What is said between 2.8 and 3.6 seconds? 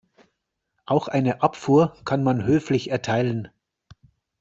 erteilen.